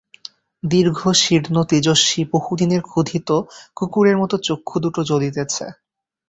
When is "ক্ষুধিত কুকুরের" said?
2.81-4.17